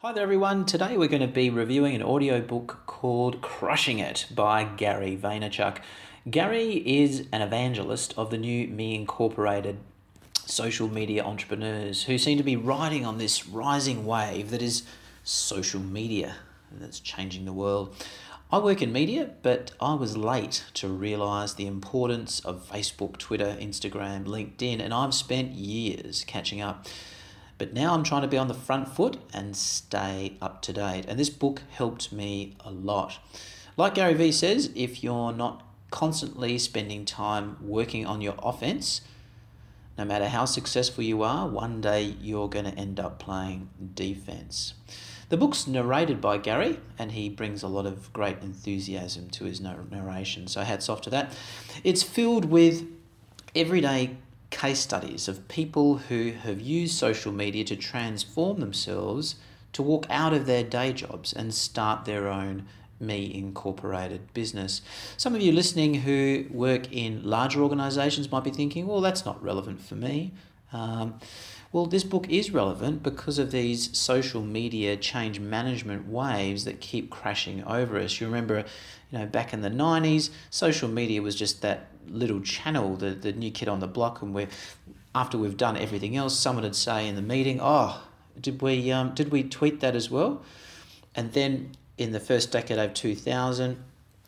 Hi 0.00 0.12
there, 0.12 0.22
everyone. 0.22 0.64
Today 0.64 0.96
we're 0.96 1.08
going 1.08 1.22
to 1.22 1.26
be 1.26 1.50
reviewing 1.50 1.96
an 1.96 2.04
audiobook 2.04 2.82
called 2.86 3.40
Crushing 3.40 3.98
It 3.98 4.26
by 4.32 4.62
Gary 4.62 5.18
Vaynerchuk. 5.20 5.78
Gary 6.30 6.74
is 6.86 7.26
an 7.32 7.42
evangelist 7.42 8.14
of 8.16 8.30
the 8.30 8.38
new 8.38 8.68
Me 8.68 8.94
Incorporated 8.94 9.78
social 10.46 10.86
media 10.86 11.24
entrepreneurs 11.24 12.04
who 12.04 12.16
seem 12.16 12.38
to 12.38 12.44
be 12.44 12.54
riding 12.54 13.04
on 13.04 13.18
this 13.18 13.48
rising 13.48 14.06
wave 14.06 14.50
that 14.50 14.62
is 14.62 14.84
social 15.24 15.80
media 15.80 16.36
that's 16.70 17.00
changing 17.00 17.44
the 17.44 17.52
world. 17.52 17.92
I 18.52 18.58
work 18.58 18.80
in 18.80 18.92
media, 18.92 19.30
but 19.42 19.72
I 19.80 19.94
was 19.94 20.16
late 20.16 20.62
to 20.74 20.86
realize 20.86 21.54
the 21.54 21.66
importance 21.66 22.38
of 22.38 22.70
Facebook, 22.70 23.16
Twitter, 23.16 23.56
Instagram, 23.60 24.26
LinkedIn, 24.26 24.80
and 24.80 24.94
I've 24.94 25.12
spent 25.12 25.54
years 25.54 26.22
catching 26.24 26.60
up. 26.60 26.86
But 27.58 27.72
now 27.72 27.92
I'm 27.92 28.04
trying 28.04 28.22
to 28.22 28.28
be 28.28 28.38
on 28.38 28.48
the 28.48 28.54
front 28.54 28.88
foot 28.88 29.18
and 29.34 29.56
stay 29.56 30.36
up 30.40 30.62
to 30.62 30.72
date. 30.72 31.04
And 31.08 31.18
this 31.18 31.30
book 31.30 31.62
helped 31.70 32.12
me 32.12 32.56
a 32.64 32.70
lot. 32.70 33.18
Like 33.76 33.94
Gary 33.94 34.14
Vee 34.14 34.32
says, 34.32 34.70
if 34.74 35.02
you're 35.02 35.32
not 35.32 35.64
constantly 35.90 36.58
spending 36.58 37.04
time 37.04 37.56
working 37.60 38.06
on 38.06 38.20
your 38.20 38.34
offense, 38.42 39.00
no 39.96 40.04
matter 40.04 40.28
how 40.28 40.44
successful 40.44 41.02
you 41.02 41.22
are, 41.22 41.48
one 41.48 41.80
day 41.80 42.14
you're 42.20 42.48
going 42.48 42.64
to 42.64 42.74
end 42.78 43.00
up 43.00 43.18
playing 43.18 43.68
defense. 43.94 44.74
The 45.28 45.36
book's 45.36 45.66
narrated 45.66 46.20
by 46.20 46.38
Gary, 46.38 46.78
and 46.98 47.12
he 47.12 47.28
brings 47.28 47.62
a 47.62 47.68
lot 47.68 47.84
of 47.84 48.12
great 48.12 48.38
enthusiasm 48.40 49.28
to 49.30 49.44
his 49.44 49.60
narration, 49.60 50.46
so 50.46 50.62
hats 50.62 50.88
off 50.88 51.02
to 51.02 51.10
that. 51.10 51.36
It's 51.84 52.02
filled 52.02 52.46
with 52.46 52.86
everyday 53.54 54.16
case 54.58 54.80
studies 54.80 55.28
of 55.28 55.46
people 55.46 55.98
who 56.08 56.32
have 56.32 56.60
used 56.60 56.94
social 56.94 57.30
media 57.30 57.62
to 57.62 57.76
transform 57.76 58.58
themselves 58.58 59.36
to 59.72 59.82
walk 59.82 60.04
out 60.10 60.34
of 60.34 60.46
their 60.46 60.64
day 60.64 60.92
jobs 60.92 61.32
and 61.32 61.54
start 61.54 62.04
their 62.04 62.26
own 62.26 62.66
me 62.98 63.32
incorporated 63.32 64.34
business. 64.34 64.82
Some 65.16 65.36
of 65.36 65.40
you 65.40 65.52
listening 65.52 65.94
who 65.94 66.46
work 66.50 66.92
in 66.92 67.22
larger 67.22 67.62
organizations 67.62 68.32
might 68.32 68.42
be 68.42 68.50
thinking, 68.50 68.88
well, 68.88 69.00
that's 69.00 69.24
not 69.24 69.40
relevant 69.40 69.80
for 69.80 69.94
me. 69.94 70.32
Um, 70.72 71.18
well, 71.70 71.86
this 71.86 72.04
book 72.04 72.28
is 72.30 72.50
relevant 72.50 73.02
because 73.02 73.38
of 73.38 73.50
these 73.50 73.96
social 73.96 74.42
media 74.42 74.96
change 74.96 75.38
management 75.38 76.08
waves 76.08 76.64
that 76.64 76.80
keep 76.80 77.10
crashing 77.10 77.62
over 77.64 77.98
us. 77.98 78.20
You 78.20 78.26
remember, 78.26 78.64
you 79.10 79.18
know, 79.18 79.26
back 79.26 79.52
in 79.52 79.60
the 79.60 79.70
90s, 79.70 80.30
social 80.50 80.88
media 80.88 81.20
was 81.20 81.34
just 81.34 81.60
that 81.62 81.88
little 82.08 82.40
channel, 82.40 82.96
the, 82.96 83.10
the 83.10 83.32
new 83.32 83.50
kid 83.50 83.68
on 83.68 83.80
the 83.80 83.86
block, 83.86 84.22
and 84.22 84.34
we're, 84.34 84.48
after 85.14 85.36
we've 85.36 85.56
done 85.58 85.76
everything 85.76 86.16
else, 86.16 86.38
someone 86.38 86.64
would 86.64 86.76
say 86.76 87.06
in 87.06 87.16
the 87.16 87.22
meeting, 87.22 87.58
oh, 87.60 88.02
did 88.40 88.62
we, 88.62 88.90
um, 88.90 89.14
did 89.14 89.30
we 89.30 89.42
tweet 89.42 89.80
that 89.80 89.94
as 89.94 90.10
well? 90.10 90.42
And 91.14 91.32
then 91.32 91.72
in 91.98 92.12
the 92.12 92.20
first 92.20 92.50
decade 92.52 92.78
of 92.78 92.94
2000, 92.94 93.82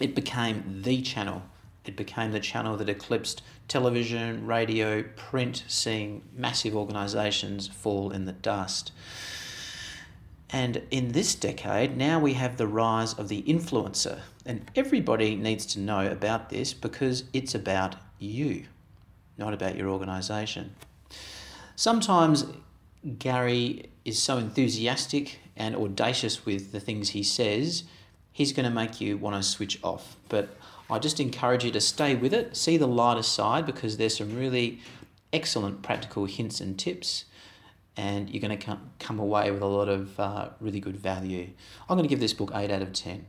it 0.00 0.14
became 0.14 0.82
the 0.82 1.00
channel 1.00 1.42
it 1.84 1.96
became 1.96 2.32
the 2.32 2.40
channel 2.40 2.76
that 2.76 2.88
eclipsed 2.88 3.42
television, 3.68 4.46
radio, 4.46 5.02
print, 5.02 5.64
seeing 5.66 6.22
massive 6.34 6.76
organisations 6.76 7.66
fall 7.66 8.10
in 8.10 8.24
the 8.24 8.32
dust. 8.32 8.92
And 10.50 10.82
in 10.90 11.12
this 11.12 11.34
decade, 11.34 11.96
now 11.96 12.18
we 12.18 12.34
have 12.34 12.58
the 12.58 12.66
rise 12.66 13.14
of 13.14 13.28
the 13.28 13.42
influencer. 13.42 14.20
And 14.44 14.70
everybody 14.76 15.34
needs 15.34 15.64
to 15.66 15.80
know 15.80 16.06
about 16.06 16.50
this 16.50 16.74
because 16.74 17.24
it's 17.32 17.54
about 17.54 17.96
you, 18.18 18.64
not 19.38 19.54
about 19.54 19.76
your 19.76 19.88
organisation. 19.88 20.74
Sometimes 21.74 22.46
Gary 23.18 23.90
is 24.04 24.22
so 24.22 24.36
enthusiastic 24.36 25.38
and 25.56 25.74
audacious 25.74 26.44
with 26.44 26.72
the 26.72 26.80
things 26.80 27.10
he 27.10 27.22
says, 27.22 27.84
he's 28.32 28.52
going 28.52 28.64
to 28.64 28.74
make 28.74 29.00
you 29.00 29.16
want 29.16 29.36
to 29.36 29.42
switch 29.42 29.78
off. 29.82 30.16
But 30.28 30.56
I 30.90 30.98
just 30.98 31.20
encourage 31.20 31.64
you 31.64 31.70
to 31.72 31.80
stay 31.80 32.14
with 32.14 32.34
it, 32.34 32.56
see 32.56 32.76
the 32.76 32.86
lighter 32.86 33.22
side 33.22 33.66
because 33.66 33.96
there's 33.96 34.16
some 34.16 34.36
really 34.36 34.80
excellent 35.32 35.82
practical 35.82 36.26
hints 36.26 36.60
and 36.60 36.78
tips, 36.78 37.24
and 37.96 38.30
you're 38.30 38.40
going 38.40 38.56
to 38.56 38.64
come, 38.64 38.90
come 38.98 39.18
away 39.18 39.50
with 39.50 39.62
a 39.62 39.66
lot 39.66 39.88
of 39.88 40.18
uh, 40.18 40.50
really 40.60 40.80
good 40.80 40.96
value. 40.96 41.48
I'm 41.88 41.96
going 41.96 42.08
to 42.08 42.12
give 42.12 42.20
this 42.20 42.32
book 42.32 42.50
8 42.54 42.70
out 42.70 42.82
of 42.82 42.92
10. 42.92 43.26